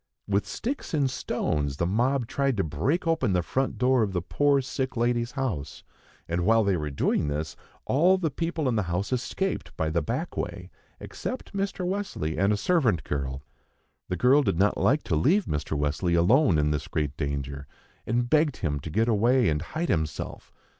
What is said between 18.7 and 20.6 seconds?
to get away and hide himself.